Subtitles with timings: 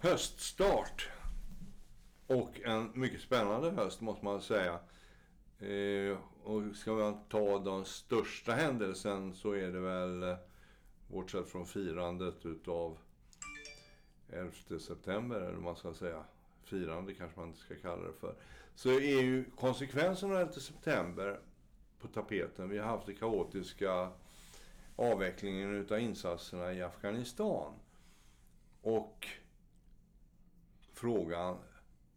[0.00, 1.08] höststart.
[2.26, 4.78] Och en mycket spännande höst måste man säga.
[5.58, 10.36] Eh, och ska man ta den största händelsen så är det väl, eh,
[11.08, 12.98] bortsett från firandet utav
[14.32, 16.24] 11 september, eller vad man ska säga.
[16.64, 18.34] Firande kanske man inte ska kalla det för.
[18.74, 21.40] Så är ju konsekvenserna av 11 september
[22.00, 22.68] på tapeten.
[22.68, 24.10] Vi har haft den kaotiska
[24.96, 27.72] avvecklingen utav insatserna i Afghanistan.
[28.82, 29.28] Och
[30.98, 31.56] frågan,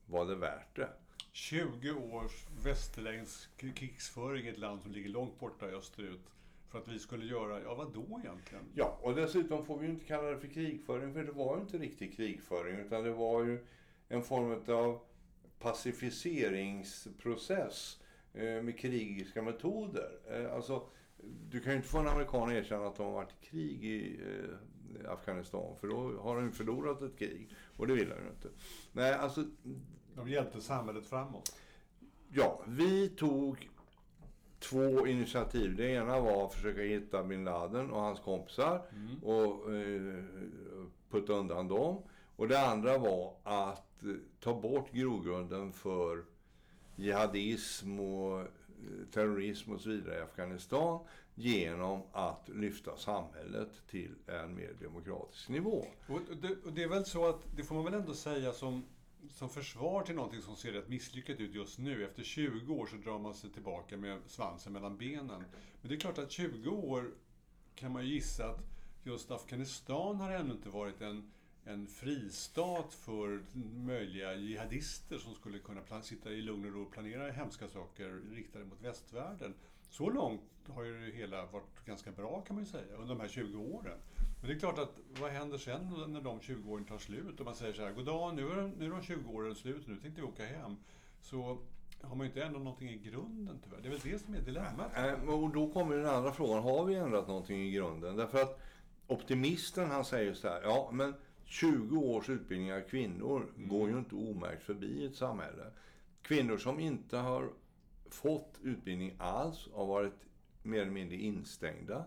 [0.05, 0.89] var det värt det?
[1.31, 6.21] 20 års västerländsk krigsföring i ett land som ligger långt borta österut.
[6.69, 8.63] För att vi skulle göra, ja vad då egentligen?
[8.75, 11.61] Ja, och dessutom får vi ju inte kalla det för krigföring, för det var ju
[11.61, 13.65] inte riktigt krigföring, utan det var ju
[14.07, 14.99] en form av
[15.59, 17.99] pacificeringsprocess
[18.33, 20.19] eh, med krigiska metoder.
[20.29, 20.87] Eh, alltså,
[21.49, 23.85] du kan ju inte få en amerikan att erkänna att de har varit i krig
[23.85, 24.55] i eh,
[25.07, 25.75] Afghanistan.
[25.79, 27.49] För då har de ju förlorat ett krig.
[27.77, 28.49] Och det vill de ju inte.
[28.91, 29.45] Nej, alltså...
[30.15, 31.55] De hjälpte samhället framåt.
[32.29, 33.69] Ja, vi tog
[34.59, 35.75] två initiativ.
[35.75, 38.81] Det ena var att försöka hitta bin Laden och hans kompisar.
[38.95, 39.23] Mm.
[39.23, 40.23] Och eh,
[41.09, 42.01] putta undan dem.
[42.35, 46.23] Och det andra var att eh, ta bort grogrunden för
[46.95, 48.47] jihadism och eh,
[49.13, 50.99] terrorism och så vidare i Afghanistan
[51.41, 55.85] genom att lyfta samhället till en mer demokratisk nivå.
[56.07, 58.85] Och det, och det är väl så att, det får man väl ändå säga som,
[59.33, 62.05] som försvar till någonting som ser rätt misslyckat ut just nu.
[62.05, 65.43] Efter 20 år så drar man sig tillbaka med svansen mellan benen.
[65.81, 67.11] Men det är klart att 20 år
[67.75, 68.61] kan man ju gissa att
[69.03, 71.31] just Afghanistan har ännu inte varit en
[71.63, 73.43] en fristat för
[73.75, 78.65] möjliga jihadister som skulle kunna sitta i lugn och ro och planera hemska saker riktade
[78.65, 79.53] mot västvärlden.
[79.91, 83.21] Så långt har ju det hela varit ganska bra kan man ju säga under de
[83.21, 83.97] här 20 åren.
[84.41, 87.45] Men det är klart att vad händer sen när de 20 åren tar slut och
[87.45, 90.21] man säger så här, goddag nu är, nu är de 20 åren slut nu tänkte
[90.21, 90.75] vi åka hem.
[91.21, 91.57] Så
[92.01, 93.81] har man ju inte ändrat någonting i grunden tyvärr.
[93.81, 94.91] Det är väl det som är dilemmat.
[94.95, 98.15] Äh, och då kommer den andra frågan, har vi ändrat någonting i grunden?
[98.15, 98.61] Därför att
[99.07, 101.13] optimisten han säger så här, ja men
[101.45, 103.69] 20 års utbildning av kvinnor mm.
[103.69, 105.63] går ju inte omärkt förbi ett samhälle.
[106.21, 107.49] Kvinnor som inte har
[108.13, 110.25] fått utbildning alls har varit
[110.63, 112.05] mer eller mindre instängda.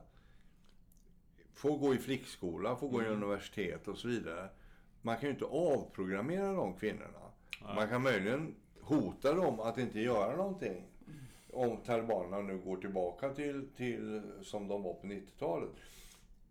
[1.52, 3.10] Får gå i flickskola, får gå mm.
[3.10, 4.48] i universitet och så vidare.
[5.02, 7.32] Man kan ju inte avprogrammera de kvinnorna.
[7.62, 7.74] Nej.
[7.74, 10.84] Man kan möjligen hota dem att inte göra någonting.
[11.52, 15.70] Om talibanerna nu går tillbaka till, till som de var på 90-talet.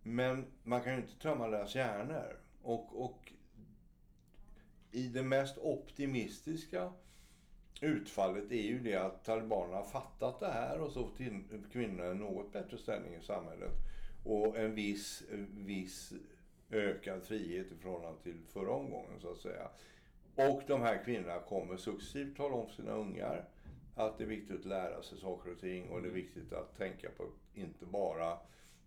[0.03, 2.39] Men man kan ju inte tömma deras hjärnor.
[2.61, 3.33] Och, och
[4.91, 6.91] i det mest optimistiska
[7.81, 12.17] utfallet är ju det att talibanerna har fattat det här och så får kvinnorna en
[12.17, 13.71] något bättre ställning i samhället.
[14.25, 16.13] Och en viss, viss
[16.71, 19.67] ökad frihet i förhållande till förra omgången så att säga.
[20.35, 23.45] Och de här kvinnorna kommer successivt tala om för sina ungar
[23.95, 26.77] att det är viktigt att lära sig saker och ting och det är viktigt att
[26.77, 28.31] tänka på inte bara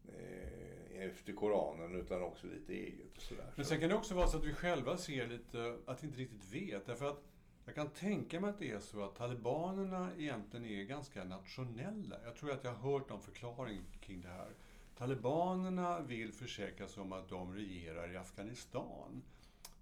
[0.08, 3.16] eh, efter Koranen utan också lite eget.
[3.16, 3.52] Och sådär.
[3.56, 6.20] Men sen kan det också vara så att vi själva ser lite att vi inte
[6.20, 6.86] riktigt vet.
[6.86, 7.22] Därför att
[7.66, 12.16] jag kan tänka mig att det är så att talibanerna egentligen är ganska nationella.
[12.24, 14.50] Jag tror att jag har hört någon förklaring kring det här.
[14.98, 19.22] Talibanerna vill försäkra sig om att de regerar i Afghanistan.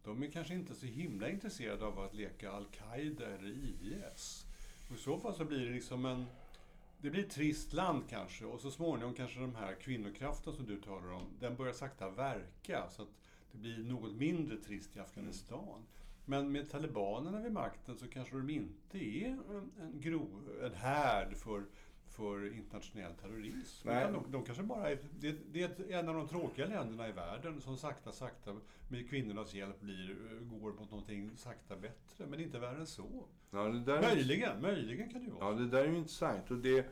[0.04, 4.46] De är kanske inte så himla intresserade av att leka Al-Qaida eller IS.
[4.90, 6.26] Och I så fall så blir det liksom en
[7.04, 10.80] det blir ett trist land kanske och så småningom kanske de här kvinnokraften som du
[10.80, 13.08] talar om, den börjar sakta verka så att
[13.52, 15.68] det blir något mindre trist i Afghanistan.
[15.68, 15.82] Mm.
[16.24, 20.28] Men med talibanerna vid makten så kanske de inte är en, en, gro,
[20.62, 21.64] en härd för
[22.16, 23.88] för internationell terrorism.
[23.88, 24.12] Nej.
[24.12, 27.60] De, de kanske bara är, det, det, är en av de tråkiga länderna i världen
[27.60, 28.56] som sakta, sakta
[28.88, 30.16] med kvinnornas hjälp blir,
[30.60, 32.26] går mot någonting sakta bättre.
[32.26, 33.26] Men inte värre än så.
[33.50, 36.50] Ja, möjligen, är, möjligen kan det vara Ja, det där är ju intressant.
[36.50, 36.86] Och det,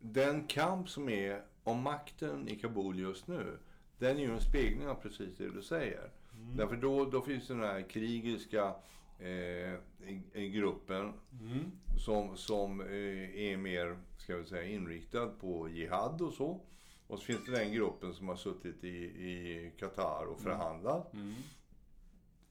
[0.00, 3.58] den kamp som är om makten i Kabul just nu,
[3.98, 6.10] den är ju en spegling av precis det du säger.
[6.38, 6.56] Mm.
[6.56, 8.74] Därför då, då finns den här krigiska
[9.18, 11.70] eh, gruppen mm.
[11.98, 16.60] som, som eh, är mer ska vi säga, inriktad på jihad och så.
[17.06, 21.12] Och så finns det den gruppen som har suttit i, i Qatar och förhandlat.
[21.12, 21.26] Mm.
[21.26, 21.42] Mm.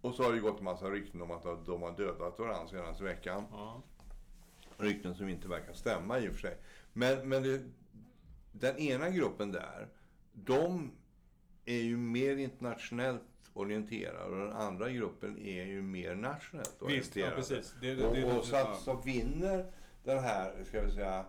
[0.01, 3.03] Och så har det gått en massa rykten om att de har dödat varandra senaste
[3.03, 3.43] veckan.
[3.51, 3.81] Ja.
[4.77, 6.57] Rykten som inte verkar stämma i och för sig.
[6.93, 7.61] Men, men det,
[8.51, 9.87] den ena gruppen där,
[10.33, 10.91] de
[11.65, 13.23] är ju mer internationellt
[13.57, 17.33] orienterad och den andra gruppen är ju mer nationellt orienterad.
[17.55, 17.55] Ja.
[17.81, 19.65] Det, det, och, och så, att, så vinner
[20.03, 21.25] den här, ska vi säga,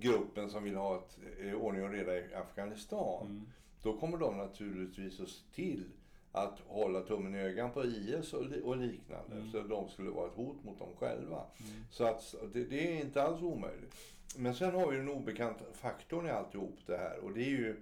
[0.00, 3.26] gruppen som vill ha ett, eh, ordning och reda i Afghanistan.
[3.26, 3.46] Mm.
[3.82, 5.84] Då kommer de naturligtvis att se till
[6.32, 9.36] att hålla tummen i ögat på IS och, li- och liknande.
[9.36, 9.50] Mm.
[9.50, 11.42] Så de skulle vara ett hot mot dem själva.
[11.90, 13.94] Så att det, det är inte alls omöjligt.
[14.36, 17.18] Men sen har vi den obekanta faktorn i alltihop det här.
[17.18, 17.76] Och det är ju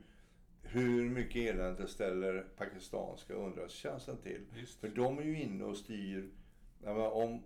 [0.75, 4.41] hur mycket elände ställer pakistanska underrättelsetjänsten till.
[4.55, 4.81] Visst.
[4.81, 6.31] För de är ju inne och styr.
[7.13, 7.43] Om,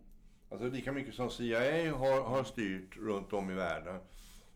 [0.50, 4.00] alltså lika mycket som CIA har, har styrt runt om i världen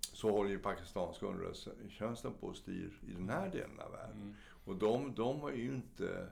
[0.01, 4.23] så håller ju pakistanska underrättelsetjänsten på och styr i den här delen av världen.
[4.23, 4.35] Mm.
[4.65, 6.29] Och de, de är ju inte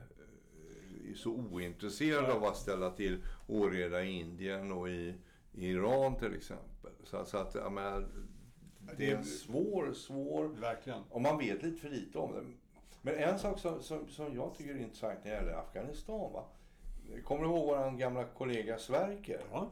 [1.07, 5.15] eh, så ointresserade av att ställa till oreda i Indien och i,
[5.53, 6.91] i Iran till exempel.
[7.03, 8.07] Så, så att, jag menar,
[8.97, 11.03] det är en svår, svår Verkligen.
[11.09, 12.43] om man vet lite för lite om det.
[13.01, 16.33] Men en sak som, som, som jag tycker är intressant när det gäller Afghanistan.
[16.33, 16.43] Va?
[17.23, 19.41] Kommer du ihåg vår gamla kollega Sverker?
[19.51, 19.71] Ja.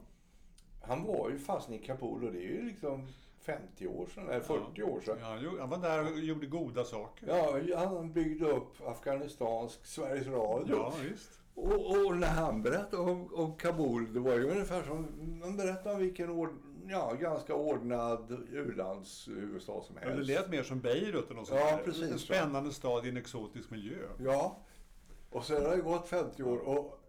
[0.82, 3.08] Han var ju fast i Kabul och det är ju liksom
[3.42, 5.18] 50 år sedan, eller 40 år sedan.
[5.22, 7.28] Ja, han var där och gjorde goda saker.
[7.68, 10.76] Ja, han byggde upp Afghanistansk Sveriges Radio.
[10.76, 11.40] Ja, visst.
[11.56, 15.08] Och, och när han berättade om, om Kabul, det var ju ungefär som
[15.44, 16.50] han berättade om vilken ord,
[16.90, 20.28] ja, ganska ordnad u-landshuvudstad som Ja, det helst.
[20.30, 23.70] lät mer som Beirut eller något sånt Ja, precis, En spännande stad i en exotisk
[23.70, 24.08] miljö.
[24.20, 24.58] Ja.
[25.30, 27.00] Och sen har det gått 50 år och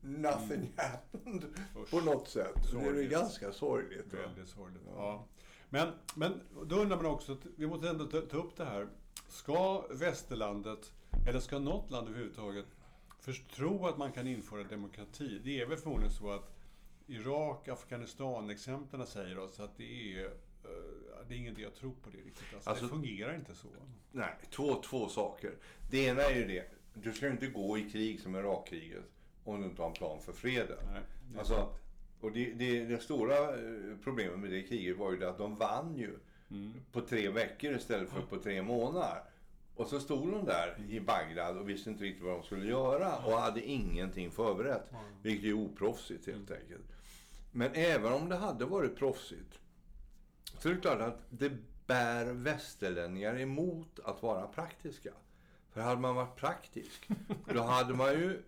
[0.00, 1.44] nothing happened
[1.76, 1.90] Usch.
[1.90, 2.54] på något sätt.
[2.54, 3.10] Det är Sorgligt.
[3.10, 4.14] ganska sorgligt.
[4.14, 4.82] Väldigt sorgligt.
[4.96, 5.24] Ja.
[5.68, 8.88] Men, men då undrar man också, vi måste ändå ta, ta upp det här.
[9.28, 10.92] Ska västerlandet,
[11.28, 12.66] eller ska något land överhuvudtaget,
[13.20, 15.40] först tro att man kan införa demokrati?
[15.44, 16.55] Det är väl förmodligen så att
[17.06, 20.30] Irak, Afghanistan-exemplen säger oss att det är, eh,
[21.28, 22.54] det är ingen idé att tro på det riktigt.
[22.54, 23.68] Alltså, Alltså- det fungerar inte så.
[24.12, 25.54] Nej, två, två saker.
[25.90, 26.64] Det ena är ju det,
[26.94, 29.04] du ska ju inte gå i krig som Irakkriget
[29.44, 30.78] om du inte har en plan för freden.
[30.92, 31.00] Nej,
[31.32, 31.68] det Alltså,
[32.20, 35.54] och det, det, det stora eh, problemet med det kriget var ju det att de
[35.54, 36.18] vann ju
[36.50, 36.72] Mm.
[36.92, 39.22] på tre veckor istället för på tre månader.
[39.76, 43.16] Och så stod de där i Bagdad och visste inte riktigt vad de skulle göra
[43.16, 44.90] och hade ingenting förberett.
[45.22, 46.84] Vilket är oproffsigt helt enkelt.
[47.56, 49.58] Men även om det hade varit proffsigt
[50.58, 51.52] så är det klart att det
[51.86, 55.10] bär västerlänningar emot att vara praktiska.
[55.72, 57.08] För hade man varit praktisk,
[57.54, 58.42] då hade man ju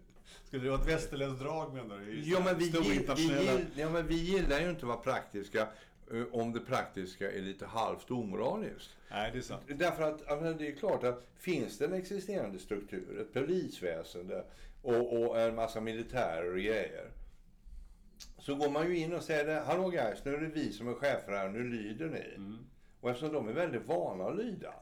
[0.44, 2.30] Skulle det vara ett västerländskt drag menar du?
[2.30, 4.96] Ja men, vi, gill, vi, internationella- gill, ja, men vi gillar ju inte att vara
[4.98, 5.68] praktiska
[6.12, 8.90] eh, om det praktiska är lite halvt omoraliskt.
[9.10, 9.62] Nej, det är sant.
[9.66, 14.44] Därför att det är klart att finns det en existerande struktur, ett polisväsende
[14.82, 17.10] och, och en massa militärer och grejer.
[18.48, 20.88] Så går man ju in och säger det, hallå guys, nu är det vi som
[20.88, 22.34] är chefer här, nu lyder ni.
[22.34, 22.58] Mm.
[23.00, 24.74] Och eftersom de är väldigt vana att lyda,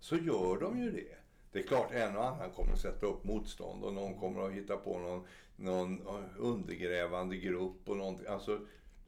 [0.00, 1.16] så gör de ju det.
[1.52, 4.52] Det är klart en och annan kommer att sätta upp motstånd och någon kommer att
[4.52, 5.26] hitta på någon,
[5.56, 6.02] någon
[6.38, 8.26] undergrävande grupp och någonting.
[8.26, 8.60] Alltså,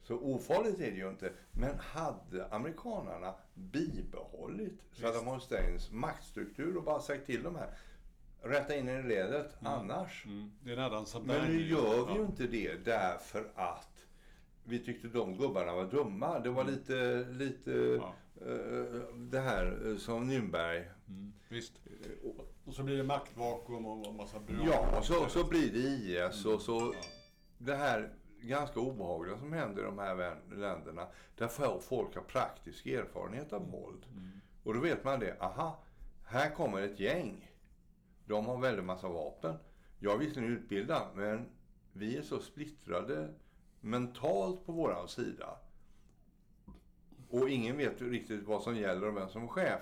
[0.03, 1.31] så ofarligt är det ju inte.
[1.51, 7.69] Men hade amerikanarna bibehållit Saddam Husseins maktstruktur och bara sagt till de här,
[8.41, 10.25] rätta in er i ledet, annars.
[10.25, 10.51] Mm.
[10.63, 11.05] Det är en annan.
[11.23, 13.98] Men nu gör vi ju inte det därför att
[14.69, 16.39] vi tyckte de gubbarna var dumma.
[16.39, 18.13] Det var lite, lite Ja.
[18.47, 20.83] eh, det här eh, som Nürnberg.
[21.07, 21.33] Mm.
[21.49, 21.73] Visst.
[22.65, 24.55] Och så blir det maktvakuum och och massa bra.
[24.65, 27.01] Ja, och så, så blir det IS och så Ja.
[27.57, 28.09] det här
[28.41, 31.07] ganska obehagliga som händer i de här länderna.
[31.37, 31.47] Där
[31.79, 34.05] folk har praktisk erfarenhet av våld.
[34.63, 35.37] Och då vet man det.
[35.39, 35.83] Aha,
[36.25, 37.51] här kommer ett gäng.
[38.25, 39.55] De har väldigt massa vapen.
[39.99, 41.45] Jag är visserligen utbildad, men
[41.93, 43.33] vi är så splittrade
[43.81, 45.57] mentalt på våran sida.
[47.29, 49.81] Och ingen vet ju riktigt vad som gäller och vem som är chef.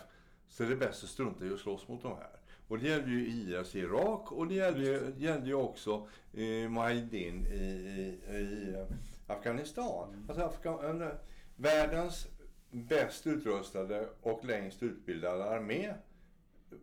[0.50, 2.30] Så det är bäst att strunta i att slåss mot de här.
[2.68, 6.70] Och det gällde ju IS i Irak och det gällde, ju- gällde ju också eh,
[6.70, 8.86] Mujahedin i, i, i eh,
[9.28, 10.26] Afghanistan.
[10.30, 11.16] Alltså Afga- eh,
[11.56, 12.28] världens
[12.72, 15.94] bäst utrustade och längst utbildade armé.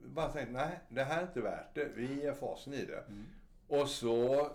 [0.06, 1.88] Bara tänkte, nej, det här är inte värt det.
[1.94, 3.04] Vi ger fasen i det.
[3.68, 4.48] Och så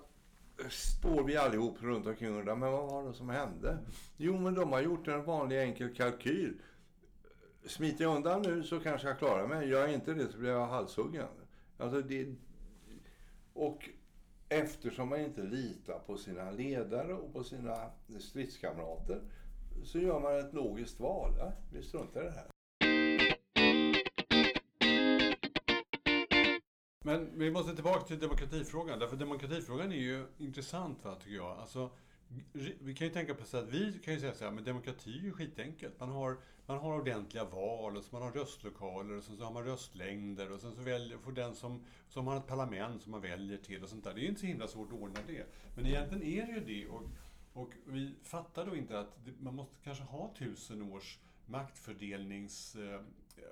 [0.70, 3.78] står vi allihop runt omkring och undrar, men vad var det som hände?
[4.18, 6.62] Jo, men de har gjort en vanlig enkel kalkyl.
[7.66, 9.70] Smiter jag undan nu så kanske jag klarar mig.
[9.70, 11.28] Gör jag inte det så blir jag halshuggen.
[11.78, 12.36] Alltså det...
[13.54, 13.90] Och
[14.50, 17.90] eftersom man inte litar på sina ledare och på sina
[18.20, 19.22] stridskamrater
[19.84, 21.34] så gör man ett logiskt val.
[21.38, 22.59] Ja, vi struntar i det här.
[27.10, 29.00] Men vi måste tillbaka till demokratifrågan.
[29.00, 31.58] Därför demokratifrågan är ju intressant, va, tycker jag.
[31.58, 31.90] Alltså,
[32.80, 35.20] vi kan ju tänka på så att vi kan ju säga så här, men demokrati
[35.20, 36.00] är ju skitenkelt.
[36.00, 39.54] Man har, man har ordentliga val, och så man har röstlokaler, och sen så har
[39.54, 43.22] man röstlängder, och sen så väljer, får den som, som har ett parlament som man
[43.22, 44.14] väljer till och sånt där.
[44.14, 45.46] Det är ju inte så himla svårt att ordna det.
[45.76, 46.88] Men egentligen är det ju det.
[46.88, 47.04] Och,
[47.54, 52.76] och vi fattar då inte att det, man måste kanske ha tusen års maktfördelnings...
[52.76, 53.02] Eh,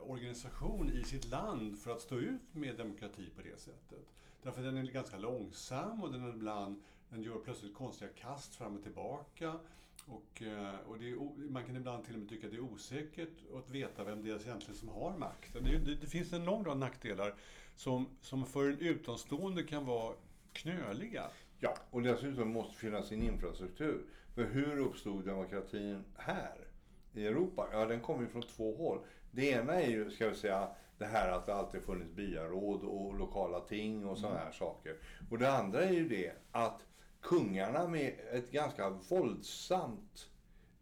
[0.02, 4.06] organisation i sitt land för att stå ut med demokrati på det sättet.
[4.44, 8.76] Därför den är ganska långsam och den är ibland den gör plötsligt konstiga kast fram
[8.76, 9.60] och tillbaka.
[10.06, 12.74] Och, eh, och det är, man kan ibland till och med tycka att det är
[12.74, 15.64] osäkert att veta vem det är egentligen som har makten.
[15.64, 17.34] Det, det, det, finns en lång rad nackdelar
[17.76, 20.16] som, som för en utomstående kan vara
[20.54, 21.32] knöliga.
[21.60, 24.06] Ja, och dessutom måste finnas en infrastruktur.
[24.36, 26.68] För hur uppstod demokratin här
[27.14, 27.68] i Europa?
[27.72, 29.00] Ja, den kommer ju från två håll.
[29.38, 30.68] Det ena är ju, ska vi säga,
[30.98, 34.96] det här att det alltid funnits byaråd och lokala ting och sådana här saker.
[35.30, 36.86] Och det andra är ju det att
[37.22, 40.30] kungarna med ett ganska våldsamt,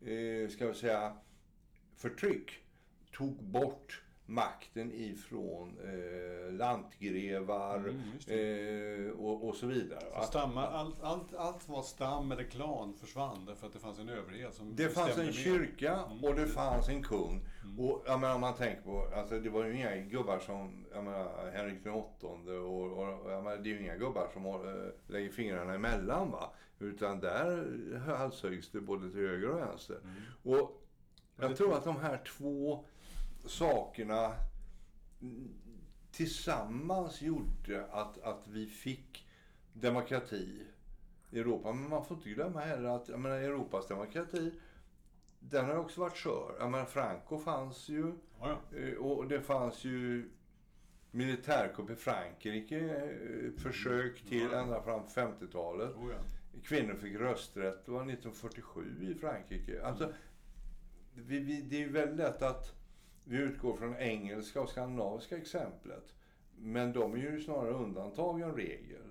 [0.01, 1.17] eh, ska vi säga,
[1.95, 2.51] förtryck
[3.11, 10.01] tog bort makten ifrån eh, lantgrevar mm, eh, och, och, så vidare.
[10.21, 14.09] Så stammar, allt, allt, allt var stam eller klan försvann därför att det fanns en
[14.09, 16.23] överhet som Det fanns en kyrka mm.
[16.23, 17.47] och det fanns en kung.
[17.63, 17.79] Mm.
[17.79, 21.03] Och jag menar, om man tänker på, alltså det var ju inga gubbar som, jag
[21.03, 24.53] menar, Henrik åttonde och, och jag menar, det är ju inga gubbar som äh,
[25.07, 26.53] lägger fingrarna emellan va.
[26.79, 27.65] Utan där
[28.07, 29.99] halshöjs det både till höger och vänster.
[30.03, 30.15] Mm.
[30.43, 30.81] Och
[31.39, 32.85] jag tror att de här två
[33.47, 34.35] sakerna
[36.11, 39.27] tillsammans gjorde att, att vi fick
[39.73, 40.65] demokrati
[41.31, 41.73] i Europa.
[41.73, 44.51] Men man får inte glömma heller att jag menar, Europas demokrati
[45.39, 46.55] den har också varit skör.
[46.59, 48.13] Jag menar, Franco fanns ju.
[48.39, 48.77] Ja, ja.
[48.77, 50.29] Eh, och det fanns ju
[51.11, 52.79] militärkupp i Frankrike.
[52.79, 55.95] Eh, försök till ja, ända fram 50-talet.
[55.95, 56.11] Oh,
[56.63, 57.85] Kvinnor fick rösträtt.
[57.85, 59.85] Det var 1947 i Frankrike.
[59.85, 60.13] Alltså,
[61.13, 62.84] vi, vi, det är ju väldigt lätt att
[63.25, 66.13] vi utgår från engelska och skandinaviska exemplet.
[66.57, 69.01] Men de är ju snarare undantag än regel.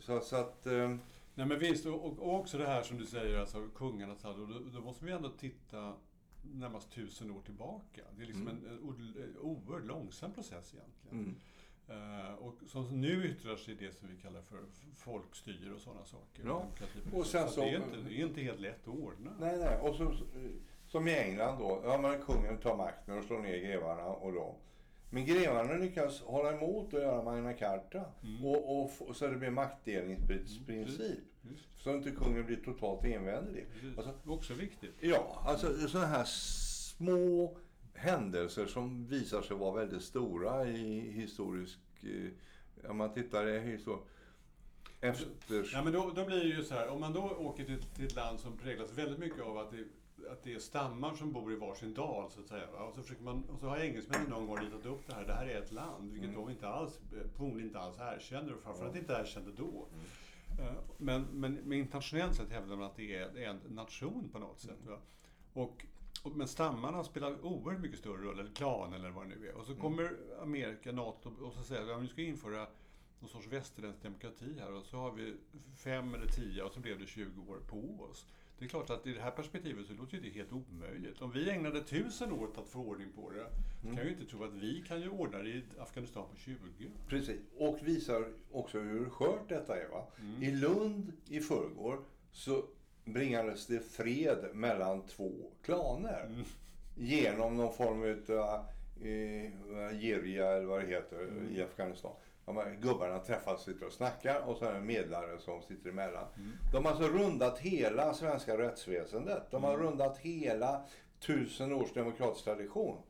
[0.00, 0.66] Så, så att...
[0.66, 0.96] Eh...
[1.36, 4.30] Nej men visst, och, och, också det här som du säger, alltså kungarnas tid.
[4.36, 5.94] Då, då måste vi ändå titta
[6.42, 8.02] närmast tusen år tillbaka.
[8.16, 8.66] Det är liksom mm.
[8.66, 11.18] en, en oerhört långsam process egentligen.
[11.18, 11.36] Mm.
[11.90, 16.42] Uh, och som nu yttrar sig det som vi kallar för folkstyre och sådana saker.
[16.46, 16.66] Ja.
[17.12, 19.36] Och sen så, det, är inte, det är inte helt lätt att ordna.
[19.40, 19.80] Nej, nej.
[19.80, 20.14] Och så,
[20.94, 21.80] som i England då.
[21.84, 24.56] Ja, men kungen tar makten och slår ner grevarna och då.
[25.10, 28.04] Men grevarna lyckas hålla emot och göra Magna Carta.
[28.22, 28.44] Mm.
[28.44, 31.18] Och, och, och, så det blir maktdelningsprincip.
[31.44, 31.56] Mm.
[31.76, 33.66] Så inte kungen blir totalt envändig.
[33.96, 34.94] Alltså, också viktigt.
[35.00, 37.56] Ja, alltså sådana här små
[37.94, 41.78] händelser som visar sig vara väldigt stora i historisk...
[42.02, 44.02] Eh, om man tittar i historia.
[45.00, 45.70] Efter...
[45.72, 48.06] Ja, men då, då blir det ju så här, om man då åker till, till
[48.06, 49.84] ett land som präglas väldigt mycket av att det
[50.32, 52.68] att det är stammar som bor i varsin dal så att säga.
[52.68, 55.24] Och så, försöker man, och så har engelsmännen någon gång ritat upp det här.
[55.24, 56.40] Det här är ett land, vilket mm.
[56.40, 56.98] de inte alls,
[57.36, 59.86] förmodligen inte alls erkänner och framförallt inte erkände då.
[59.92, 60.04] Mm.
[60.58, 64.60] Eh, men, men, men internationellt sett hävdar man att det är, en nation på något
[64.60, 64.86] sätt.
[64.86, 64.98] Va?
[65.52, 65.86] Och,
[66.22, 69.54] och, men stammarna spelar oerhört mycket större roll, eller klan eller vad det nu är.
[69.54, 69.82] Och så mm.
[69.82, 72.66] kommer Amerika, NATO och så säger att vi ska införa
[73.20, 75.34] någon sorts västerländsk demokrati här och så har vi
[75.76, 78.26] fem eller tio och så blev det 20 år på oss.
[78.58, 81.22] Det är klart att i det här perspektivet så låter det helt omöjligt.
[81.22, 83.46] Om vi ägnade tusen år att få ordning på det,
[83.80, 86.36] så kan jag ju inte tro att vi kan ju ordna det i Afghanistan på
[86.36, 86.56] 20.
[87.08, 89.88] Precis, och visar också hur skört detta är.
[89.88, 90.06] Va?
[90.20, 90.42] Mm.
[90.42, 91.98] I Lund i förrgår
[92.32, 92.64] så
[93.04, 95.32] bringades det fred mellan två
[95.62, 96.24] klaner.
[96.26, 96.44] Mm.
[96.96, 98.66] Genom någon form av
[99.06, 101.56] eh, Geria eller vad det heter mm.
[101.56, 102.12] i Afghanistan
[102.46, 105.90] de här gubbarna träffas, sitter och snackar och så är det en medlare som sitter
[105.90, 106.26] emellan.
[106.36, 106.52] Mm.
[106.72, 109.50] De har alltså rundat hela svenska rättsväsendet.
[109.50, 109.86] De har mm.
[109.86, 110.84] rundat hela
[111.20, 113.02] tusen års demokratisk tradition.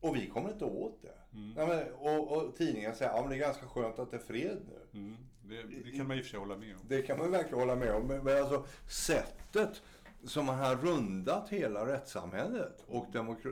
[0.00, 1.36] Och vi kommer inte åt det.
[1.36, 1.54] Mm.
[1.56, 4.20] Ja, men, och, och tidningen säger att ja, det är ganska skönt att det är
[4.20, 5.00] fred nu.
[5.00, 5.16] Mm.
[5.42, 6.80] Det, det, kan man i och för sig hålla med om.
[6.88, 8.06] Det kan man verkligen hålla med om.
[8.06, 9.82] Men, men alltså sättet
[10.24, 13.50] som man har rundat hela rättssamhället och demokra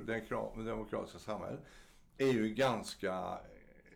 [0.56, 1.60] det demokratiska samhället
[2.18, 3.38] är ju ganska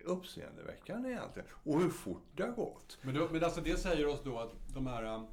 [0.08, 1.48] uppseendeväckande egentligen.
[1.52, 2.98] Och hur fort det har gått.
[3.02, 5.26] Men, då, men alltså det säger oss då att de här um,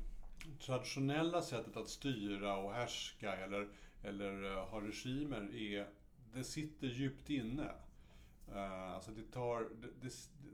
[0.60, 3.68] traditionella sättet att styra och härska eller,
[4.04, 5.88] eller uh, ha regimer är,
[6.34, 7.72] det sitter djupt inne.
[8.52, 10.10] Uh, alltså det tar, det,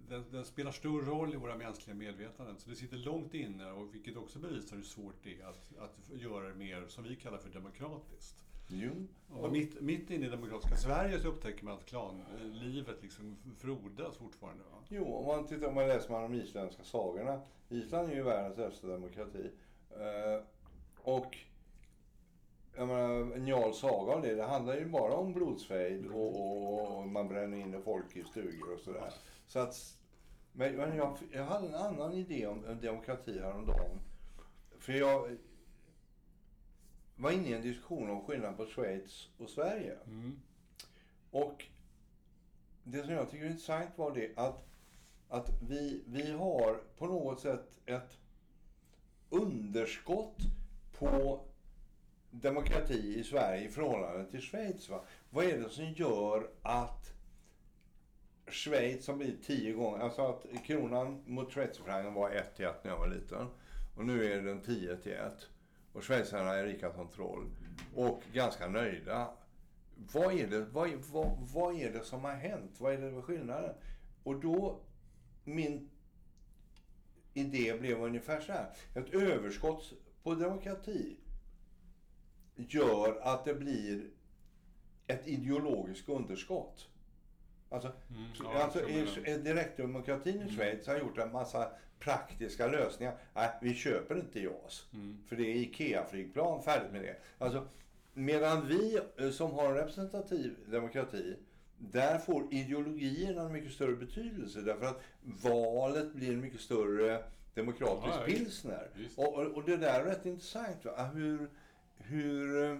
[0.10, 2.58] det, den, spelar stor roll i våra mänskliga medvetanden.
[2.58, 6.20] Så det sitter långt inne, och vilket också bevisar hur svårt det är att, att
[6.22, 8.46] göra det mer, som vi kallar för demokratiskt.
[8.72, 8.92] Jo.
[9.30, 14.64] Och mitt, mitt inne i demokratiska Sverige så upptäcker man att klanlivet liksom frodas fortfarande.
[14.64, 14.78] Va?
[14.90, 17.42] Jo, om man, tittar, om man läser man de isländska sagorna.
[17.70, 19.52] Island är ju världens äldsta demokrati.
[19.92, 20.44] Uh,
[21.02, 21.38] och
[22.76, 26.98] jag menar, en Njals saga om det, det handlar ju bara om blodsfejd och, och,
[26.98, 29.14] och, man bränner in folk i stugor och sådär.
[29.48, 29.98] Så att,
[30.52, 34.00] men jag, jag hade en annan idé om demokrati häromdagen.
[34.80, 35.38] För jag,
[37.22, 39.98] var inne i en diskussion om skillnaden på Schweiz och Sverige.
[40.06, 40.40] Mm.
[41.32, 41.66] Och
[42.84, 44.66] det som jag tycker är intressant var det att,
[45.30, 48.18] att vi, vi har på något sätt ett
[49.30, 50.38] underskott
[50.92, 51.42] på
[52.32, 54.90] demokrati i Sverige i förhållande till Schweiz.
[54.90, 55.04] Va?
[55.30, 57.14] Vad är det som gör att
[58.48, 62.92] Schweiz som blir tio gånger, alltså att kronan mot schweizerfrancen var 1 till 1 när
[62.92, 63.48] jag var liten.
[63.98, 65.48] Och nu är den 10 till 1.
[65.94, 67.52] Och schweizarna är rika som troll.
[67.96, 69.30] Och ganska nöjda.
[70.14, 72.72] Vad är, det, vad, vad, vad är det som har hänt?
[72.78, 73.76] Vad är det för skillnaden?
[74.24, 74.80] Och då,
[75.44, 75.90] min
[77.34, 78.74] idé blev ungefär så här.
[78.96, 79.94] Ett överskott
[80.24, 81.18] på demokrati
[82.56, 84.10] gör att det blir
[85.08, 86.91] ett ideologiskt underskott.
[87.72, 93.18] Alltså, Mm, ja, alltså i direktdemokratin i Schweiz har gjort en massa praktiska lösningar.
[93.34, 94.86] Nej, vi köper inte JAS.
[94.94, 95.18] Mm.
[95.28, 97.16] För det är IKEA-flygplan, färdigt med det.
[97.38, 97.68] Alltså,
[98.14, 101.36] medan vi eh, som har en representativ demokrati,
[101.78, 104.62] där får ideologierna en mycket större betydelse.
[104.62, 107.24] Därför att valet blir en mycket större
[107.54, 108.90] demokratisk Ja, pilsner.
[109.16, 110.86] Och, och det där är rätt intressant.
[110.86, 111.04] Va?
[111.14, 111.50] Hur,
[111.98, 112.78] hur eh,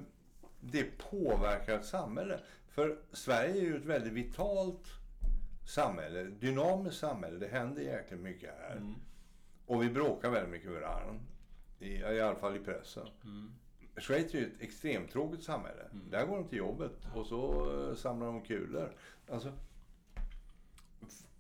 [0.62, 2.40] det påverkar ett samhälle.
[2.72, 4.88] För Sverige är ju ett väldigt vitalt
[5.68, 7.40] samhälle, dynamiskt samhälle.
[7.40, 8.76] Det händer jäkligt mycket här.
[8.76, 8.96] Mm.
[9.66, 11.20] Och vi bråkar väldigt mycket med varandra.
[11.80, 13.08] I, I alla fall i pressen.
[13.24, 13.52] Mm.
[13.98, 15.84] Schweiz är ju ett extremt tråkigt samhälle.
[16.10, 18.96] Där går de till jobbet och så eh, samlar de kulor.
[19.30, 19.52] Alltså,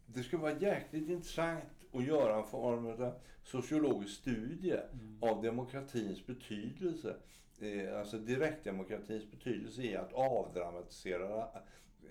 [0.06, 4.80] det skulle vara jäkligt intressant att göra en form av sociologisk studie
[5.22, 7.16] av demokratins betydelse.
[7.62, 11.48] Eh, alltså direktdemokratins betydelse i att avdramatisera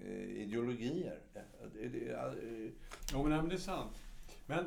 [0.04, 1.21] eh, ideologier.
[1.35, 2.71] Eh,
[3.12, 3.92] jo, men, men det är sant.
[4.47, 4.64] Men,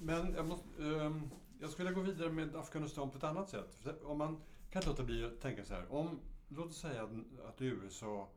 [0.00, 3.86] men jag, måste, ehm, jag skulle vilja gå vidare med Afghanistan på ett annat sätt.
[4.04, 5.92] Om man kan inte låta bli att tänka så här.
[5.92, 7.08] Om, låt oss säga
[7.48, 8.28] att, USA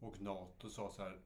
[0.00, 1.18] och NATO sa så här,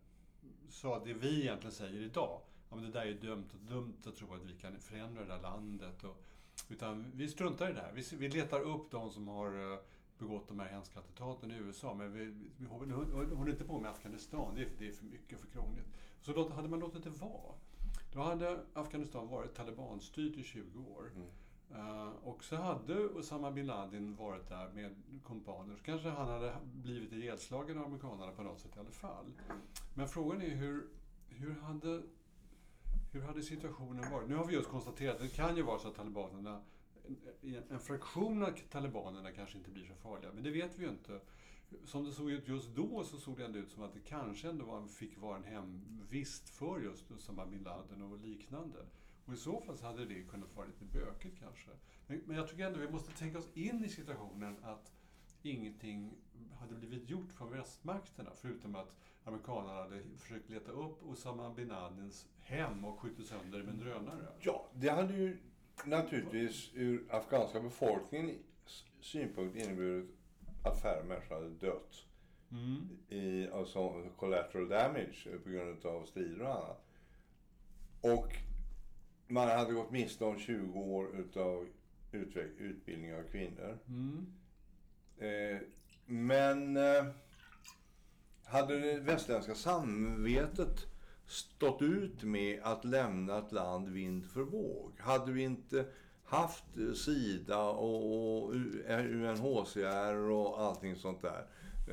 [0.69, 2.41] sa det vi egentligen säger idag.
[2.71, 5.29] Ja, men det där är dumt och dumt att tro att vi kan förändra det
[5.29, 6.05] där landet.
[6.05, 6.23] Och,
[6.69, 7.93] utan vi struntar i det här.
[7.93, 9.81] Vi, vi letar upp de som har
[10.19, 11.95] begått de här hemska attentaten i USA.
[11.95, 14.55] Men vi, vi håller, inte på med Afghanistan.
[14.55, 15.87] Det är, det är för mycket, för krångligt.
[16.21, 17.55] Så låt, hade man låtit det vara.
[18.13, 21.11] Då hade Afghanistan varit talibanstyrt i 20 år.
[21.15, 21.29] Mm.
[21.75, 25.77] Eh, och så hade Osama bin Laden varit där med kompaner.
[25.77, 29.33] Så kanske han hade blivit ihjälslagen av amerikanerna på något sätt i alla fall.
[29.95, 30.87] Men frågan är hur,
[31.29, 32.03] hur, hade,
[33.13, 34.29] hur hade situationen varit?
[34.29, 36.63] Nu har vi just konstaterat att det kan ju vara så att talibanerna
[37.43, 40.91] en, en fraktion av talibanerna kanske inte blir så farliga, men det vet vi ju
[40.91, 41.21] inte.
[41.85, 44.49] Som det såg ut just då så såg det ändå ut som att det kanske
[44.49, 48.79] ändå var, fick vara en hemvist för just Usama bin Laden och liknande.
[49.25, 51.71] Och i så fall så hade det kunnat vara lite bökigt kanske.
[52.07, 54.93] Men, men jag tycker ändå vi måste tänka oss in i situationen att
[55.43, 56.15] ingenting
[56.61, 62.27] hade blivit gjort från västmakterna förutom att amerikanerna hade försökt leta upp Osama bin Ladins
[62.41, 64.29] hem och skjutit sönder det med en drönare.
[64.41, 65.39] Ja, det hade ju
[65.85, 70.11] naturligtvis ur afghanska befolkningens synpunkt inneburit
[70.65, 72.07] att färre människor hade dött
[72.51, 72.89] Mm.
[73.09, 76.85] i alltså, collateral damage på grund av strider och annat.
[78.01, 78.33] Och
[79.29, 81.67] man hade gått miste om 20 år utav
[82.59, 83.79] utbildning av kvinnor.
[83.89, 84.27] Mm.
[85.19, 85.59] Eh,
[86.07, 87.07] men eh,
[88.45, 90.87] hade det västerländska samvetet
[91.27, 94.93] stått ut med att lämna ett land vind för våg?
[94.99, 95.85] Hade vi inte
[96.25, 98.55] haft Sida och
[98.89, 101.47] UNHCR och allting sånt där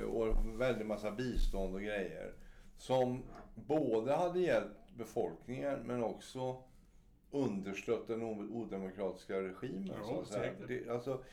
[0.06, 2.34] och väldigt massa bistånd och grejer
[2.78, 3.24] som
[3.56, 6.64] både hade hjälpt befolkningen men också
[7.32, 9.96] understött den odemokratiska regimen.
[10.08, 10.40] Ja, så.
[10.68, 11.24] Det, alltså,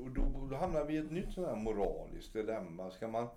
[0.00, 2.90] och då, då hamnar vi i ett nytt sånt här moraliskt dilemma.
[2.90, 3.28] Ska man...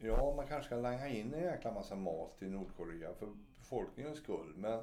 [0.00, 4.52] Ja, man kanske ska langa in en jäkla massa mat till Nordkorea för befolkningens skull.
[4.56, 4.80] Men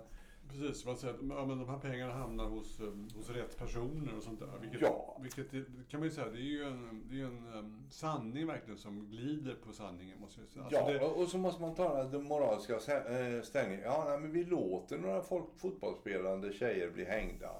[0.49, 4.17] Precis, man säger att ja, men de här pengarna hamnar hos, eh, hos rätt personer
[4.17, 4.49] och sånt där.
[4.61, 5.17] Vilket, Ja.
[5.21, 5.51] vilket
[5.89, 9.07] kan man ju säga, det är ju en, det är en um, sanning verkligen som
[9.09, 10.65] glider på sanningen måste jag säga.
[10.65, 13.83] Alltså ja, det, och- så måste man ta den moraliska eh, ställningen.
[13.85, 17.51] Ja, nej, men vi låter några folk, fotbollsspelande tjejer bli hängda.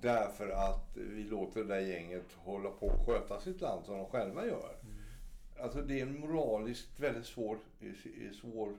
[0.00, 4.06] Därför att vi låter det där gänget hålla på och sköta sitt land som de
[4.06, 4.76] själva gör.
[5.60, 8.76] Alltså det är en moraliskt väldigt svår, eh, svår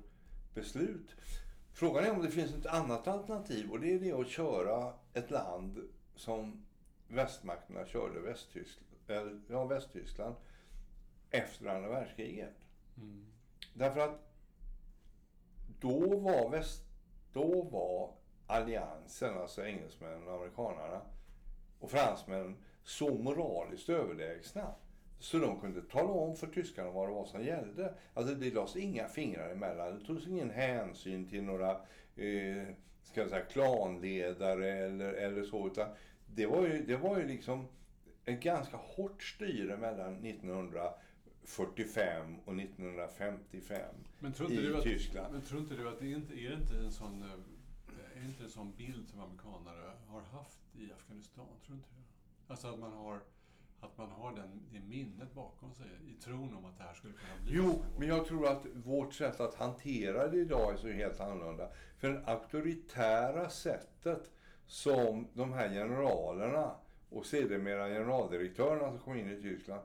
[0.53, 1.15] beslut.
[1.73, 5.31] Frågan är om det finns ett annat alternativ och det är det att köra ett
[5.31, 6.65] land som
[7.07, 10.35] västmakterna körde Västtyskland, eller, ja, Västtyskland
[11.29, 12.55] efter andra världskriget.
[12.97, 13.25] mm,
[13.73, 14.19] Därför att
[15.79, 16.83] då var, väst,
[17.33, 18.13] då var
[18.47, 21.01] alliansen, alltså engelsmännen och amerikanerna
[21.79, 24.75] och fransmännen så moraliskt överlägsna.
[25.19, 27.93] Så de kunde tala om för tyskarna vad det var som gällde.
[28.13, 29.99] Alltså det lades inga fingrar emellan.
[29.99, 31.71] Det togs ingen hänsyn till några
[32.15, 32.67] eh,
[33.03, 35.67] ska jag säga, klanledare eller, eller så.
[35.67, 35.87] Utan
[36.35, 37.67] det, var ju, det var ju liksom
[38.25, 45.33] ett ganska hårt styre mellan 1945 och 1955 Men tror inte i du att, Tyskland.
[45.33, 47.29] Men tror inte du att det inte, är inte en sån, eh,
[48.21, 51.45] är inte en sån bild som amerikanare har haft i Afghanistan?
[51.65, 52.03] Tror du inte det?
[52.47, 53.19] Alltså att man har,
[53.81, 57.13] att man har den, det minnet bakom sig i tron om att det här skulle
[57.13, 60.87] kunna bli Jo, men jag tror att vårt sätt att hantera det idag är så
[60.87, 61.69] helt annorlunda.
[61.97, 64.31] För det auktoritära sättet
[64.67, 66.75] som de här generalerna
[67.09, 69.81] och sedermera generaldirektörerna som kom in i Tyskland,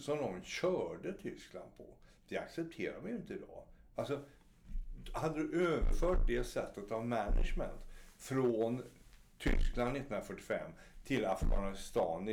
[0.00, 1.84] som de körde Tyskland på,
[2.28, 3.62] det accepterar vi ju inte idag.
[3.94, 4.20] Alltså,
[5.12, 7.80] hade du överfört det sättet av management
[8.16, 8.82] från
[9.38, 10.70] Tyskland 1945
[11.04, 12.28] till Afghanistan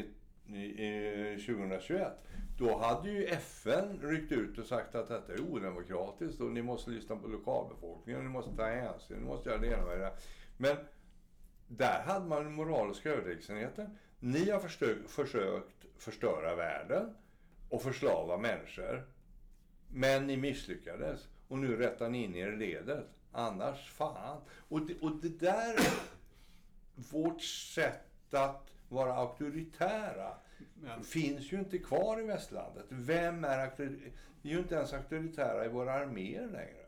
[0.51, 2.13] 2021,
[2.57, 6.91] då hade ju FN ryckt ut och sagt att detta är odemokratiskt och ni måste
[6.91, 10.13] lyssna på lokalbefolkningen, ni måste ta hänsyn, ni måste göra det ena med det.
[10.57, 10.77] Men
[11.67, 13.97] där hade man den moraliska överlägsenheten.
[14.19, 17.15] Ni har försökt, försökt förstöra världen
[17.69, 19.07] och förslava människor.
[19.87, 21.27] Men ni misslyckades.
[21.47, 23.07] Och nu rättar ni in er i ledet.
[23.31, 24.41] Annars fan.
[24.69, 25.75] Och det, och det där,
[26.95, 30.33] vårt sätt att vara auktoritära
[30.75, 32.85] Men, finns ju inte kvar i västlandet.
[32.89, 33.71] Vem är?
[34.41, 36.85] Vi är ju inte ens auktoritära i våra arméer längre.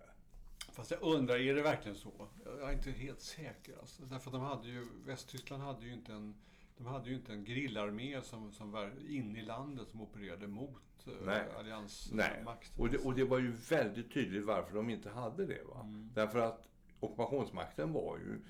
[0.72, 2.28] fast jag undrar, är det verkligen så?
[2.46, 3.78] Jag är inte helt säker.
[3.80, 4.04] Alltså.
[4.04, 6.36] Därför att de hade ju, Västtyskland hade ju inte en
[6.78, 11.08] de hade ju inte en grillarmé som, som var inne i landet som opererade mot
[11.08, 12.82] eh, Nej, alliansmakten.
[12.82, 15.63] och det, och det var ju väldigt tydligt varför de inte hade det.
[15.63, 15.80] Va?
[15.84, 16.10] Mm.
[16.13, 16.68] Därför att
[17.00, 18.42] ockupationsmakten var ju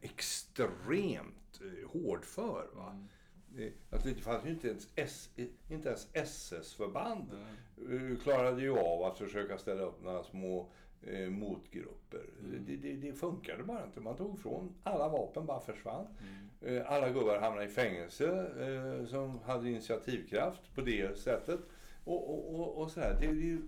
[0.00, 2.68] extremt eh, hårdför.
[2.74, 2.90] Va?
[2.90, 3.08] Mm.
[3.48, 5.30] Det, alltså, det fanns ju inte ens, S,
[5.68, 7.30] inte ens SS-förband
[7.76, 8.12] Nej.
[8.12, 10.68] eh, klarade ju av att försöka ställa upp några små
[11.02, 12.24] eh, motgrupper.
[12.44, 12.64] Mm.
[12.66, 14.00] Det, det, det funkade bara inte.
[14.00, 16.06] Man tog ifrån alla vapen, bara försvann.
[16.22, 16.48] Mm.
[16.76, 21.60] Eh, alla gubbar hamnade i fängelse eh, som hade initiativkraft på det sättet.
[22.04, 23.16] Och, och, och, och sådär.
[23.20, 23.62] Det, ju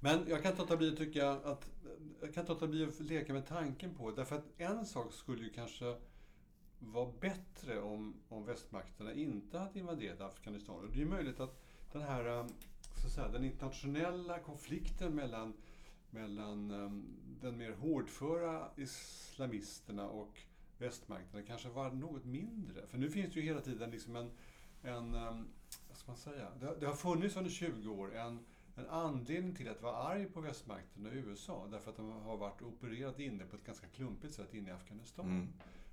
[0.00, 1.68] Men jag kan inte låta bli att tycka att...
[2.20, 5.44] Jag kan inte låta bli att leka med tanken på Därför att en sak skulle
[5.44, 5.96] ju kanske
[6.78, 10.76] vara bättre om, om västmakterna inte hade invaderat Afghanistan.
[10.76, 11.62] Och det är ju möjligt att
[11.92, 12.46] den här eh,
[13.02, 15.52] så att säga, den internationella konflikten mellan,
[16.10, 17.04] mellan ehm,
[17.40, 20.40] den mer hårdföra islamisterna och
[20.78, 22.86] västmakterna kanske var något mindre.
[22.86, 24.30] För nu finns det ju hela tiden liksom en,
[24.82, 25.48] en ehm,
[25.88, 29.68] vad ska man säga, det, det har funnits under 20 år en en anledning till
[29.68, 33.56] att vara arg på västmakten och USA därför att de har varit opererat inne på
[33.56, 35.26] ett ganska klumpigt sätt inne i Afghanistan.
[35.26, 35.48] Mm.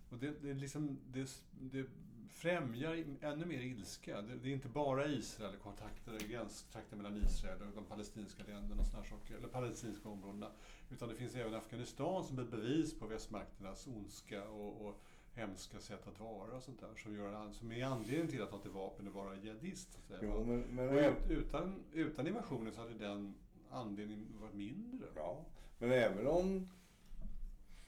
[0.10, 1.86] Och det, det, liksom, det, det
[2.30, 4.22] främjar ännu mer ilska.
[4.22, 8.88] Det, det är inte bara Israel, kontakter, gränstrakter mellan Israel och de palestinska länderna och
[8.88, 10.52] såna här saker, eller palestinska områdena.
[10.90, 15.02] Utan det finns även Afghanistan som ett bevis på västmakternas ondska och, och
[15.34, 16.96] hemska sätt att vara och sånt där.
[17.04, 20.00] Som, gör, som är anledningen till att ta till vapen och vara jihadist.
[20.22, 23.36] Jo, men, men, ut, utan, utan invasionen så hade den
[23.70, 25.08] anledningen varit mindre.
[25.16, 25.46] ja,
[25.78, 26.68] men även om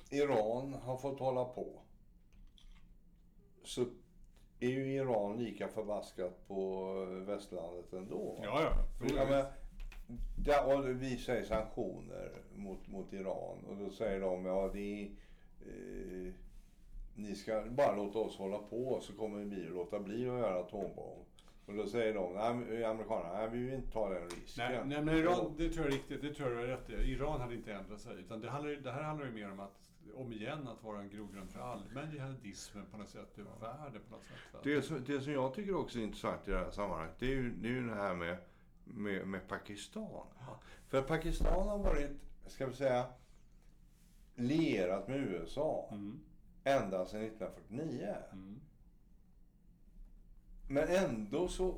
[0.09, 1.81] Iran har fått hålla på
[3.63, 3.85] så
[4.59, 8.39] är ju Iran lika förbaskat på västlandet ändå.
[8.43, 8.73] Ja, ja.
[9.15, 9.45] Ja, men,
[10.35, 15.09] där, och vi säger sanktioner mot, mot Iran och då säger de ja det är,
[15.61, 16.33] eh,
[17.15, 20.59] ni ska bara låta oss hålla på så kommer vi att låta bli att göra
[20.59, 21.25] atombomb.
[21.65, 24.71] Och då säger de, nej, amerikanerna, nej, vi vill inte ta den risken.
[24.71, 26.21] Nej, nej, men Iran, det tror jag är riktigt.
[26.21, 27.11] Det tror jag du har rätt i.
[27.11, 28.19] Iran hade inte ändrat sig.
[28.19, 31.09] Utan det, handlar, det här handlar ju mer om att, om igen, att vara en
[31.09, 34.63] grogrund för allmän jihadism på något sätt världen på något sätt.
[34.63, 37.35] Det, som, det som jag tycker också är intressant i det här sammanhanget, det är
[37.35, 38.37] ju det, är ju det här med,
[38.83, 40.27] med, med Pakistan.
[40.87, 42.11] För Pakistan har varit,
[42.47, 43.05] ska vi säga,
[44.35, 46.19] lierat med USA Mm,
[46.63, 48.15] ända sedan 1949.
[48.31, 48.61] mm,
[50.67, 51.77] Men ändå så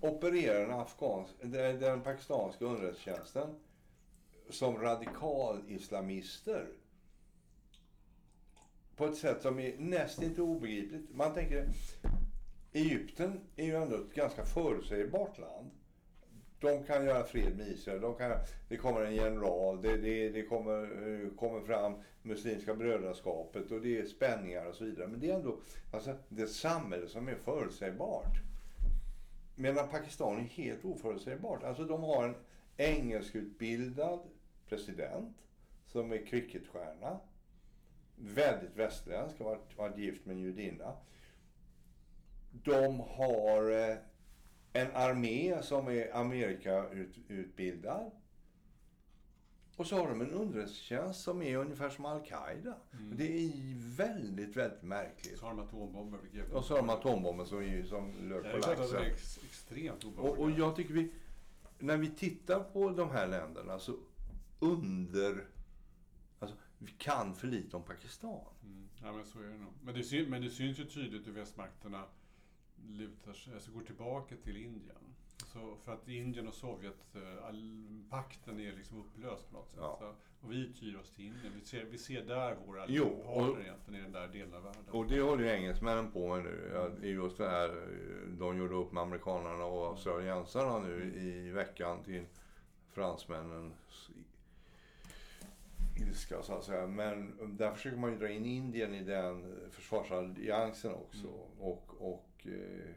[0.00, 3.54] opererar den, afghans, den, pakistanska underrättelsetjänsten
[4.50, 6.68] som radikal-islamister
[8.96, 11.14] på ett sätt som är nästan obegripligt.
[11.14, 11.68] Man tänker,
[12.72, 15.70] Egypten är ju ändå ett ganska förutsägbart land.
[16.64, 18.00] De kan göra fred med Israel.
[18.00, 18.32] De kan,
[18.68, 23.98] det kommer en general, det, det, det kommer, eh, kommer fram Muslimska brödraskapet och det
[23.98, 25.08] är spänningar och så vidare.
[25.08, 25.58] Men det är ändå
[25.90, 28.40] alltså, det är ett samhälle som är förutsägbart.
[29.54, 31.62] Medan Pakistan är helt oförutsägbart.
[31.62, 32.34] Alltså de har en
[32.76, 34.20] engelskutbildad
[34.68, 35.36] president
[35.86, 37.20] som är cricketstjärna.
[38.16, 40.92] Väldigt västerländsk, har varit, varit gift med en judinna.
[42.50, 43.96] De har eh,
[44.76, 48.10] en armé som är Amerikautbildad.
[49.76, 52.74] Och så har de en underrättelsetjänst som är ungefär som Al-Qaida.
[52.92, 53.16] Mm.
[53.16, 53.52] Det är
[53.96, 55.38] väldigt, väldigt märkligt.
[55.38, 56.18] Så har de atombomber.
[56.22, 59.02] vilket- Och så har de atombomben som är som lök på att det är laxen.
[59.02, 61.12] ex, extremt Och, och jag tycker vi,
[61.78, 63.96] när vi tittar på de här länderna så
[64.58, 65.44] under,
[66.38, 68.40] alltså vi kan för lite om Pakistan.
[68.62, 68.88] Mm.
[69.02, 69.72] Ja, men så är det nog.
[69.82, 72.04] Men det, men det syns ju tydligt hur västmakterna
[72.76, 75.14] lutar sig, alltså går tillbaka till Indien.
[75.52, 79.78] Så för att Indien och Sovjet, eh, all, pakten är liksom upplöst på något sätt.
[79.82, 79.96] Ja.
[79.98, 80.14] Så,
[80.46, 81.52] och vi tyr oss till Indien.
[81.54, 84.84] Vi ser, vi ser där våra Jo, partner egentligen i den där delen av världen.
[84.90, 87.08] Och det håller ju engelsmännen på med nu.
[87.08, 87.88] Just det här,
[88.38, 92.24] de gjorde upp med amerikanerna och australiensarna nu i veckan till
[92.90, 94.10] fransmännens
[96.00, 96.86] ilska så att säga.
[96.86, 101.28] Men där försöker man ju dra in Indien i den försvarsalliansen också.
[101.58, 102.88] Och, och eh,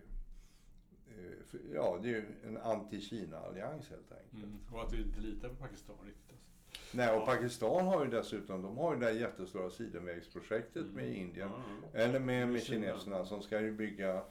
[1.08, 4.44] eh, ja, det är ju en anti-Kina-allians helt enkelt.
[4.44, 4.60] Mm.
[4.72, 6.24] Och att vi inte litar på Pakistan riktigt.
[6.70, 6.98] Alltså.
[6.98, 7.26] Nej, och Ja.
[7.26, 10.94] Pakistan har ju dessutom, de har ju det där jättestora sidenvägsprojektet Mm.
[10.96, 11.50] med Indien.
[11.50, 11.62] Ja,
[11.94, 12.00] ja.
[12.00, 14.24] Eller med, med kineserna som ska ju bygga...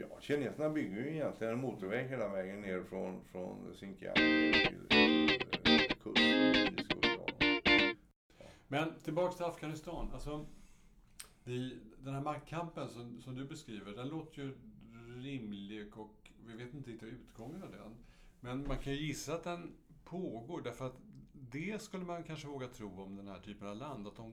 [0.00, 4.52] Ja, kineserna bygger ju egentligen en motorväg hela vägen ner från, från Xinjiang till,
[4.88, 7.96] till eh, kust, indiska oceanen.
[8.68, 10.10] Men tillbaks till Afghanistan.
[10.14, 10.46] Alltså,
[11.44, 14.54] det, den här maktkampen som, som du beskriver, den låter ju
[15.22, 17.96] rimlig och vi vet inte riktigt utgången av den.
[18.40, 20.96] Men man kan ju gissa att den pågår därför att
[21.32, 24.06] det skulle man kanske våga tro om den här typen av land.
[24.06, 24.32] Att de,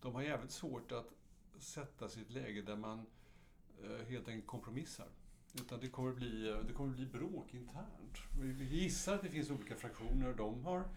[0.00, 1.12] de har jävligt svårt att
[1.58, 3.06] sätta sig i ett läge där man
[3.82, 5.08] eh, helt enkelt kompromissar.
[5.54, 8.18] Utan det kommer bli, eh, det kommer bli bråk internt.
[8.40, 10.88] Vi vi gissar att det finns olika fraktioner och de har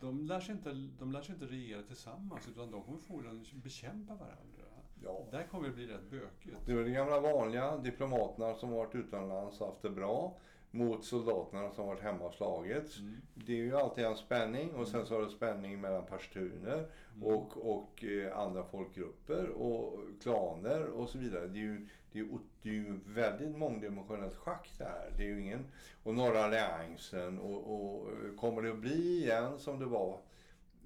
[0.00, 4.14] de lär, sig inte, de lär sig inte regera tillsammans utan de kommer förmodligen bekämpa
[4.14, 4.65] varandra.
[5.04, 5.26] Ja.
[5.30, 6.56] Där kommer det bli rätt bökigt.
[6.66, 10.36] Det är de gamla vanliga diplomaterna som varit utomlands och haft det bra
[10.70, 12.98] mot soldaterna som varit hemma och slagits.
[12.98, 13.16] Mm.
[13.34, 16.86] Det är ju alltid en spänning och sen så har du spänning mellan pashtuner
[17.22, 21.46] och, och eh, andra folkgrupper och klaner och så vidare.
[21.46, 22.26] Det är ju, det är,
[22.62, 25.12] det är ju väldigt mångdimensionellt schack det här.
[25.16, 25.66] Det är ju ingen...
[26.02, 30.20] Och norra alliansen och, och eh, kommer det att bli igen som det var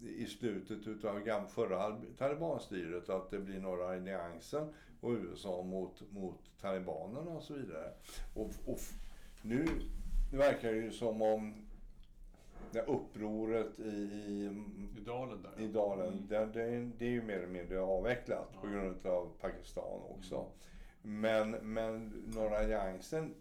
[0.01, 4.69] i slutet utav gam- förra talibanstyret att det blir norra alliansen
[5.01, 7.93] och USA mot, mot talibanerna och så vidare.
[8.35, 8.79] Och, och
[9.43, 9.67] nu
[10.33, 11.55] verkar det ju som om
[12.73, 14.51] det upproret i, i,
[14.99, 15.65] I dalen där.
[15.65, 16.27] i dalen, Mm.
[16.29, 18.73] det, det, det är ju mer eller mindre avvecklat på Ja.
[18.73, 20.47] grund av Pakistan också.
[21.03, 23.35] Men, men norra alliansen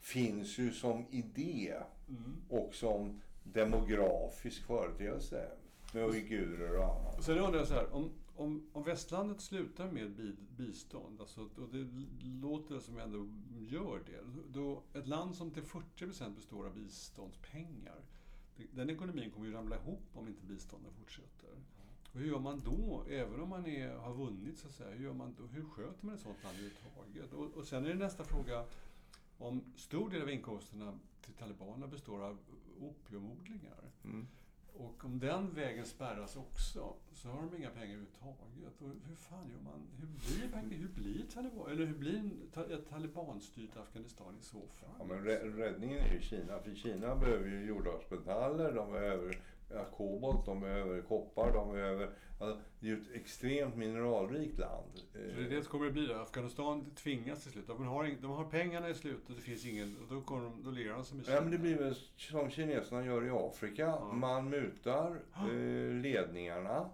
[0.00, 1.74] finns ju som idé
[2.08, 2.42] Mm.
[2.48, 5.48] och som demografisk företeelse
[5.94, 7.24] med uigurer och annat.
[7.24, 11.68] Sen undrar jag så här, om, om, om västlandet slutar med bi, bistånd, alltså, och
[11.72, 11.88] det
[12.42, 13.28] låter som ändå
[13.58, 14.20] gör det,
[14.52, 18.00] då ett land som till 40% består av biståndspengar,
[18.72, 21.50] den ekonomin kommer ju ramla ihop om inte biståndet fortsätter.
[22.12, 25.04] Och hur gör man då, även om man är, har vunnit så att säga, hur,
[25.04, 27.32] gör man då, hur sköter man ett sådant land överhuvudtaget?
[27.32, 28.64] Och, och sen är det nästa fråga,
[29.38, 32.38] om stor del av inkomsterna till talibanerna består av
[32.80, 34.26] opiumodlingar, Mm
[34.76, 38.80] och om den vägen spärras också så har de inga pengar överhuvudtaget.
[38.80, 39.86] Och hur fan gör man?
[40.00, 42.30] Hur blir, hur blir Taliban, eller hur blir
[42.70, 44.90] ett talibanstyrt Afghanistan i så fall?
[44.98, 45.24] Ja, men
[45.56, 46.58] räddningen är ju Kina.
[46.58, 49.38] För Kina behöver ju jordartsmetaller, de behöver
[49.74, 52.10] ja, kobolt, de behöver koppar, de behöver...
[52.38, 54.92] Alltså, det är ju ett extremt mineralrikt land.
[54.94, 56.22] Så det är det som kommer att bli det.
[56.22, 57.66] Afghanistan tvingas till slut.
[57.66, 59.96] De har, de har pengarna i slut och det finns ingen...
[59.96, 62.50] Och då, kommer de, då lirar de sig med Ja, men det blir väl som
[62.50, 63.82] kineserna gör i Afrika.
[63.82, 64.12] Ja.
[64.12, 66.90] Man mutar eh, ledningarna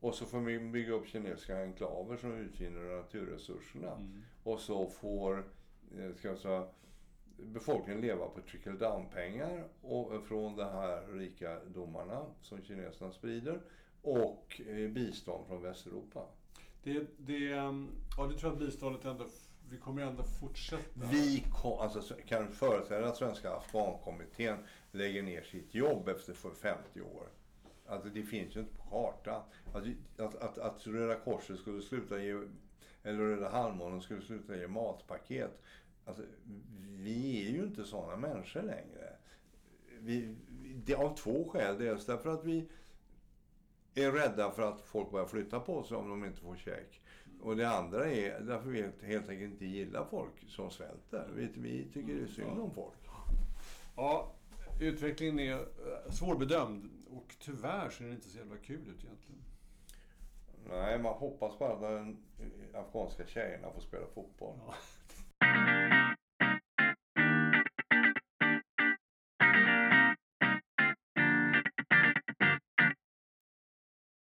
[0.00, 3.92] och så får man bygga upp kinesiska enklaver som utvinner naturresurserna.
[3.92, 4.22] Mm.
[4.42, 5.44] Och så får
[5.98, 6.66] eh, ska jag säga,
[7.38, 13.60] befolkningen leva på trickle down-pengar och, från de här rika domarna som kineserna sprider
[14.02, 16.26] och eh, bistånd från Västeuropa.
[16.82, 19.26] Det, det, ehm, ja, det tror jag att biståndet ändå...
[19.70, 20.82] Vi kommer ändå fortsätta.
[21.10, 24.58] Vi kom, alltså, kan företräda Svenska Afghankommittén
[24.92, 27.28] lägger ner sitt jobb efter för 50 år.
[27.86, 29.42] Alltså det finns ju inte på kartan.
[29.74, 32.40] Alltså, att, att, att Röda Korset skulle sluta ge,
[33.02, 35.62] eller Röda Halvmånen skulle sluta ge matpaket.
[36.08, 36.22] Alltså,
[36.98, 39.16] vi är ju inte sådana människor längre.
[40.00, 40.36] Vi,
[40.84, 41.78] det är av två skäl.
[41.78, 42.68] Dels därför att vi
[43.94, 47.00] är rädda för att folk börjar flytta på sig om de inte får käk.
[47.40, 51.30] Och det andra är därför vi helt, enkelt inte gillar folk som svälter.
[51.34, 52.98] Vi, vi tycker det är synd om folk.
[53.96, 54.34] Ja,
[54.80, 59.42] utvecklingen är eh, svårbedömd och tyvärr ser den inte så jävla kul ut egentligen.
[60.68, 62.16] Nej, man hoppas bara att de
[62.74, 64.54] afghanska tjejerna får spela fotboll.
[64.66, 64.74] Ja.